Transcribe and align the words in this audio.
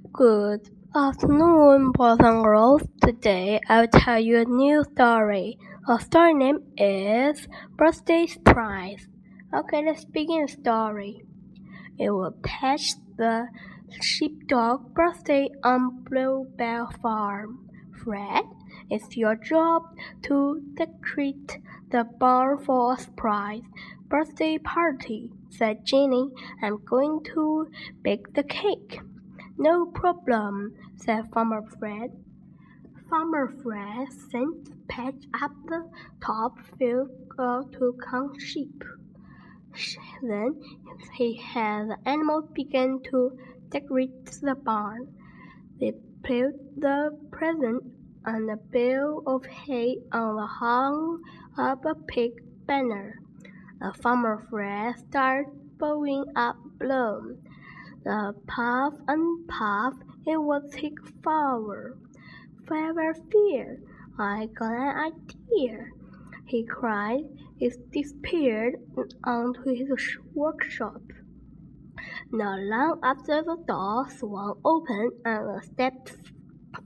Good 0.00 0.70
afternoon, 0.96 1.92
boys 1.92 2.16
and 2.20 2.42
girls. 2.42 2.82
Today 3.02 3.60
I'll 3.68 3.88
tell 3.88 4.18
you 4.18 4.38
a 4.38 4.44
new 4.46 4.84
story. 4.84 5.58
Our 5.86 6.00
story 6.00 6.32
name 6.32 6.60
is 6.78 7.46
Birthday 7.76 8.26
Surprise. 8.26 9.06
Okay, 9.52 9.84
let's 9.84 10.06
begin 10.06 10.46
the 10.46 10.52
story. 10.52 11.24
It 11.98 12.08
will 12.10 12.34
patch 12.42 12.94
the 13.18 13.48
sheepdog 14.00 14.94
birthday 14.94 15.50
on 15.62 16.04
Bluebell 16.04 16.90
Farm. 17.02 17.68
Fred, 18.02 18.44
it's 18.88 19.14
your 19.16 19.36
job 19.36 19.82
to 20.22 20.62
decorate 20.74 21.58
the 21.90 22.04
barn 22.04 22.64
for 22.64 22.94
a 22.94 22.98
surprise 22.98 23.62
birthday 24.08 24.58
party, 24.58 25.30
said 25.50 25.84
Jenny. 25.84 26.30
I'm 26.62 26.82
going 26.84 27.24
to 27.34 27.68
bake 28.02 28.34
the 28.34 28.42
cake. 28.42 29.00
No 29.58 29.86
problem, 29.86 30.74
said 30.96 31.30
Farmer 31.32 31.62
Fred. 31.78 32.10
Farmer 33.08 33.48
Fred 33.62 34.08
sent 34.30 34.88
Patch 34.88 35.26
up 35.40 35.52
the 35.66 35.90
top 36.20 36.58
field 36.78 37.10
uh, 37.38 37.62
to 37.72 37.98
count 38.08 38.40
sheep. 38.40 38.82
Then 40.22 40.60
he 41.14 41.36
had 41.36 41.88
the 41.88 41.96
animals 42.06 42.50
begin 42.52 43.00
to 43.10 43.38
decorate 43.68 44.26
the 44.42 44.54
barn. 44.54 45.14
They 45.80 45.92
put 46.22 46.80
the 46.80 47.18
present 47.30 47.84
on 48.24 48.48
a 48.50 48.56
bale 48.56 49.22
of 49.26 49.44
hay 49.46 49.96
on 50.12 50.36
the 50.36 50.46
hung 50.46 51.22
up 51.56 51.84
a 51.84 51.94
pig 51.94 52.32
banner. 52.66 53.20
The 53.80 53.92
farmer 54.00 54.46
Fred 54.48 54.98
started 55.08 55.78
blowing 55.78 56.24
up 56.36 56.56
balloons. 56.78 57.38
The 58.04 58.34
puff 58.48 58.94
and 59.06 59.46
puff, 59.46 59.94
it 60.26 60.36
was 60.36 60.74
his 60.74 60.92
flower. 61.22 61.96
Never 62.68 63.14
fear, 63.30 63.80
I 64.18 64.46
got 64.46 64.72
an 64.72 65.12
idea, 65.12 65.86
he 66.46 66.64
cried. 66.64 67.24
He 67.56 67.70
disappeared 67.92 68.76
onto 69.22 69.74
his 69.74 70.18
workshop. 70.34 71.02
Not 72.32 72.58
long 72.60 72.98
after 73.04 73.42
the 73.42 73.56
door 73.68 74.08
swung 74.10 74.58
open 74.64 75.12
and 75.24 75.50
a 75.50 75.62
stepped 75.62 76.16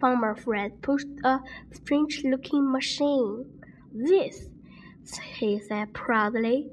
farmer 0.00 0.34
Fred 0.34 0.80
pushed 0.80 1.08
a 1.24 1.40
strange-looking 1.72 2.72
machine. 2.72 3.44
This, 3.92 4.48
he 5.36 5.60
said 5.60 5.92
proudly, 5.92 6.70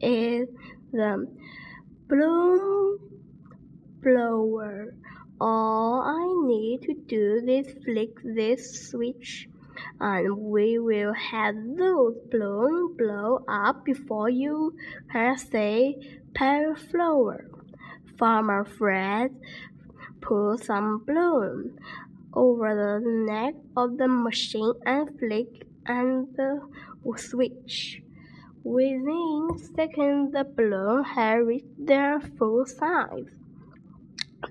is 0.00 0.48
the 0.92 1.26
bloom 2.08 3.11
blower. 4.02 4.94
All 5.40 6.02
I 6.02 6.46
need 6.46 6.82
to 6.82 6.94
do 6.94 7.42
is 7.46 7.66
flick 7.84 8.10
this 8.22 8.90
switch, 8.90 9.48
and 10.00 10.36
we 10.36 10.78
will 10.78 11.12
have 11.14 11.54
those 11.76 12.16
balloons 12.30 12.96
blow 12.96 13.44
up 13.48 13.84
before 13.84 14.28
you 14.28 14.76
can 15.10 15.36
say 15.38 15.96
flower. 16.90 17.48
Farmer 18.18 18.64
Fred 18.64 19.34
put 20.20 20.64
some 20.64 21.04
balloons 21.04 21.72
over 22.34 22.74
the 22.74 23.00
neck 23.04 23.54
of 23.76 23.98
the 23.98 24.08
machine 24.08 24.74
and 24.86 25.18
flicked 25.18 25.64
and 25.86 26.28
the 26.36 26.60
switch. 27.16 28.00
Within 28.64 29.58
seconds, 29.74 30.32
the 30.32 30.44
balloon 30.44 31.02
had 31.02 31.38
reached 31.38 31.86
their 31.86 32.20
full 32.20 32.64
size. 32.64 33.41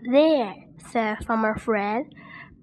There, 0.03 0.55
said 0.89 1.25
Farmer 1.25 1.55
Fred. 1.57 2.13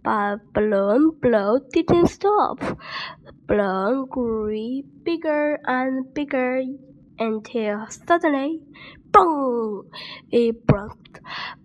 But 0.03 0.53
balloon 0.53 1.11
blow 1.21 1.61
didn't 1.73 2.09
stop. 2.09 2.59
The 2.59 3.33
balloon 3.47 4.07
grew 4.07 4.83
bigger 5.05 5.61
and 5.65 6.13
bigger 6.15 6.63
until 7.19 7.87
suddenly, 7.89 8.61
boom! 9.13 9.91
It 10.31 10.67
broke. 10.67 11.21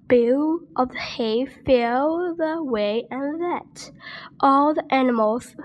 Bill 0.08 0.60
of 0.76 0.90
the 0.90 1.00
hay 1.00 1.46
fell 1.46 2.36
the 2.38 2.64
way 2.64 3.06
and 3.10 3.42
that. 3.42 3.92
All 4.40 4.76
the 4.76 4.86
animals 4.94 5.56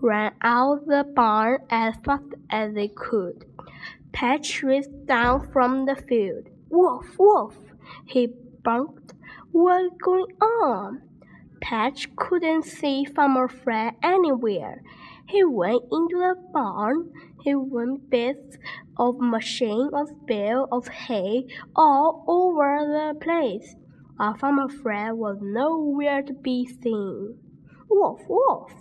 ran 0.00 0.32
out 0.40 0.86
the 0.86 1.04
barn 1.14 1.58
as 1.68 1.94
fast 2.04 2.24
as 2.48 2.74
they 2.74 2.88
could. 2.88 3.44
Patch 4.12 4.62
raced 4.62 5.06
down 5.06 5.50
from 5.52 5.84
the 5.84 5.96
field. 5.96 6.48
Wolf, 6.70 7.18
wolf! 7.18 7.58
He 8.06 8.28
barked. 8.62 9.12
What's 9.52 9.96
going 10.02 10.36
on? 10.42 11.02
Patch 11.62 12.14
couldn't 12.16 12.64
see 12.64 13.06
Farmer 13.06 13.48
Fred 13.48 13.94
anywhere. 14.02 14.82
He 15.26 15.42
went 15.42 15.84
into 15.90 16.16
the 16.16 16.34
barn. 16.52 17.10
He 17.42 17.54
went 17.54 18.10
bits 18.10 18.58
of 18.98 19.18
machine, 19.18 19.88
of 19.94 20.26
bale, 20.26 20.68
of 20.70 20.88
hay, 20.88 21.46
all 21.74 22.24
over 22.28 22.78
the 22.86 23.18
place. 23.18 23.74
While 24.16 24.34
Farmer 24.34 24.68
Fred 24.68 25.12
was 25.12 25.38
nowhere 25.40 26.22
to 26.22 26.34
be 26.34 26.66
seen. 26.66 27.38
Wolf, 27.88 28.20
wolf! 28.28 28.72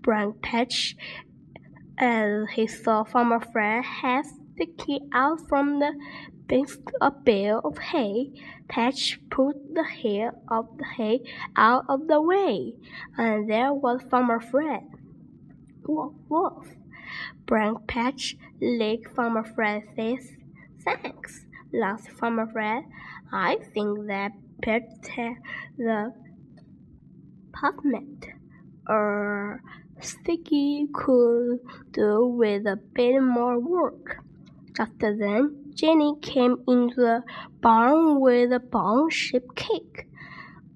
Brown 0.00 0.34
Patch, 0.42 0.96
as 1.98 2.48
he 2.54 2.68
saw 2.68 3.02
Farmer 3.02 3.40
Fred 3.40 3.84
has 3.84 4.32
the 4.56 4.66
key 4.66 5.00
out 5.12 5.40
from 5.48 5.80
the 5.80 5.92
Beneath 6.48 6.78
a 7.00 7.10
bale 7.10 7.60
of 7.64 7.78
hay, 7.78 8.32
Patch 8.68 9.20
put 9.30 9.74
the 9.74 9.82
hair 9.82 10.34
of 10.48 10.78
the 10.78 10.84
hay 10.84 11.22
out 11.56 11.84
of 11.88 12.06
the 12.06 12.20
way, 12.22 12.74
and 13.18 13.50
there 13.50 13.74
was 13.74 14.02
Farmer 14.10 14.38
Fred. 14.38 14.84
Woof, 15.86 16.14
woof! 16.28 16.76
Brown 17.46 17.84
Patch 17.86 18.36
licked 18.60 19.14
Farmer 19.14 19.42
Fred's 19.42 19.86
face. 19.96 20.36
Thanks, 20.84 21.46
laughed 21.72 22.10
Farmer 22.10 22.46
Fred. 22.46 22.84
I 23.32 23.56
think 23.74 24.06
that 24.06 24.32
Peter 24.62 25.36
the 25.76 26.12
pavement 27.52 28.26
or 28.88 29.62
Sticky 30.00 30.86
could 30.92 31.58
do 31.92 32.26
with 32.26 32.66
a 32.66 32.76
bit 32.76 33.20
more 33.20 33.58
work. 33.58 34.25
Just 34.76 34.98
then, 34.98 35.72
Jenny 35.74 36.16
came 36.20 36.62
into 36.68 36.96
the 36.96 37.22
barn 37.62 38.20
with 38.20 38.52
a 38.52 38.60
bone 38.60 39.08
shaped 39.08 39.56
cake. 39.56 40.06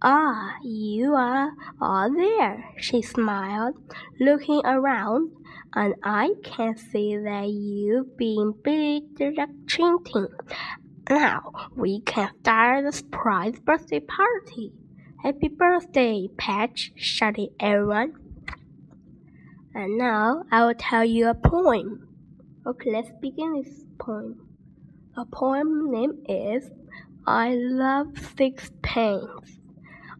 Ah, 0.02 0.56
you 0.62 1.12
are 1.12 1.52
all 1.82 2.10
there, 2.10 2.64
she 2.78 3.02
smiled, 3.02 3.74
looking 4.18 4.62
around, 4.64 5.32
and 5.74 5.94
I 6.02 6.30
can 6.42 6.78
see 6.78 7.14
that 7.18 7.48
you've 7.50 8.16
been 8.16 8.54
busy 8.64 9.04
directing. 9.14 9.98
Now 11.10 11.52
we 11.76 12.00
can 12.00 12.30
start 12.40 12.84
the 12.86 12.92
surprise 12.92 13.58
birthday 13.58 14.00
party. 14.00 14.72
Happy 15.22 15.48
birthday, 15.48 16.28
Patch, 16.38 16.92
shouted 16.96 17.50
everyone. 17.60 18.14
And 19.74 19.98
now 19.98 20.44
I 20.50 20.64
will 20.64 20.74
tell 20.74 21.04
you 21.04 21.28
a 21.28 21.34
poem. 21.34 22.09
Okay, 22.66 22.90
let's 22.92 23.10
begin 23.22 23.54
this 23.54 23.84
poem. 23.98 24.46
The 25.16 25.24
poem 25.24 25.90
name 25.90 26.22
is 26.28 26.70
I 27.26 27.54
Love 27.54 28.08
Sixpence. 28.36 29.58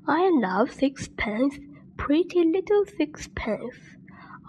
I 0.08 0.30
love 0.32 0.72
sixpence, 0.72 1.58
pretty 1.98 2.44
little 2.44 2.86
sixpence. 2.96 3.76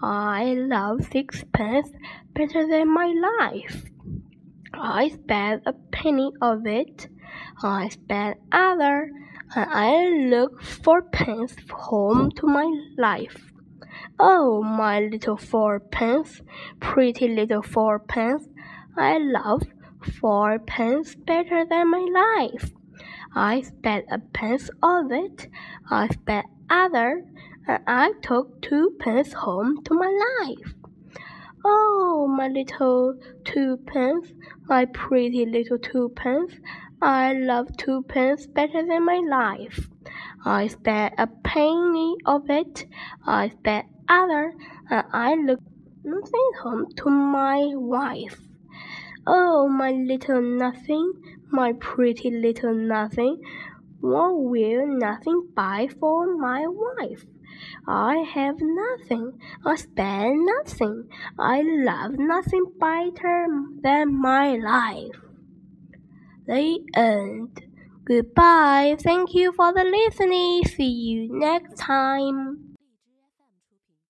I 0.02 0.54
love 0.54 1.04
sixpence 1.12 1.90
better 2.32 2.66
than 2.66 2.88
my 2.88 3.12
life. 3.12 3.84
I 4.72 5.10
spend 5.10 5.60
a 5.66 5.74
penny 5.74 6.32
of 6.40 6.66
it, 6.66 7.08
I 7.62 7.90
spend 7.90 8.36
other, 8.50 9.10
and 9.54 9.70
I 9.70 10.08
look 10.30 10.62
for 10.62 11.02
pence 11.02 11.54
home 11.70 12.30
to 12.36 12.46
my 12.46 12.72
life. 12.96 13.51
Oh, 14.24 14.62
my 14.62 15.00
little 15.00 15.36
fourpence, 15.36 16.42
pretty 16.78 17.26
little 17.26 17.60
fourpence, 17.60 18.46
I 18.96 19.18
love 19.18 19.64
fourpence 20.20 21.16
better 21.16 21.64
than 21.68 21.90
my 21.90 22.06
life. 22.38 22.70
I 23.34 23.62
spent 23.62 24.04
a 24.12 24.20
pence 24.20 24.70
of 24.80 25.10
it, 25.10 25.48
I 25.90 26.06
spent 26.06 26.46
other, 26.70 27.24
and 27.66 27.82
I 27.88 28.12
took 28.22 28.62
two 28.62 28.94
pence 29.00 29.32
home 29.32 29.82
to 29.86 29.94
my 29.94 30.46
life. 30.46 30.72
Oh, 31.64 32.28
my 32.28 32.46
little 32.46 33.18
twopence, 33.44 34.28
my 34.68 34.84
pretty 34.84 35.46
little 35.46 35.78
twopence, 35.78 36.52
I 37.00 37.32
love 37.32 37.76
twopence 37.76 38.46
better 38.46 38.86
than 38.86 39.04
my 39.04 39.20
life. 39.28 39.88
I 40.44 40.68
spent 40.68 41.14
a 41.18 41.26
penny 41.26 42.14
of 42.24 42.48
it, 42.48 42.86
I 43.26 43.48
spent 43.48 43.86
other, 44.08 44.54
and 44.90 45.04
I 45.12 45.34
look 45.34 45.60
nothing 46.04 46.50
home 46.62 46.86
to 46.96 47.10
my 47.10 47.72
wife. 47.74 48.40
Oh, 49.26 49.68
my 49.68 49.90
little 49.90 50.40
nothing, 50.40 51.12
my 51.50 51.72
pretty 51.72 52.30
little 52.30 52.74
nothing, 52.74 53.42
What 54.00 54.34
will 54.36 54.86
nothing 54.86 55.48
buy 55.54 55.88
for 56.00 56.36
my 56.36 56.66
wife? 56.68 57.24
I 57.86 58.18
have 58.18 58.56
nothing, 58.60 59.38
I 59.64 59.76
spend 59.76 60.46
nothing, 60.46 61.08
I 61.38 61.62
love 61.62 62.18
nothing 62.18 62.66
better 62.78 63.46
than 63.82 64.20
my 64.20 64.56
life. 64.56 65.20
The 66.46 66.78
end. 66.94 67.62
Goodbye. 68.04 68.96
Thank 69.00 69.34
you 69.34 69.50
for 69.52 69.72
the 69.72 69.82
listening. 69.84 70.64
See 70.64 70.84
you 70.84 71.36
next 71.36 71.76
time. 71.76 72.61